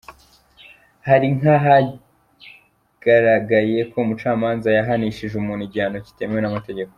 Hari 1.07 1.27
nk’ahagaragaye 1.37 3.79
ko 3.89 3.95
umucamanza 4.03 4.69
yahanishije 4.77 5.33
umuntu 5.37 5.63
igihano 5.65 5.97
kitemewe 6.05 6.41
n’amategeko;. 6.43 6.89